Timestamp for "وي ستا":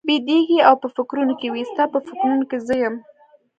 1.53-1.83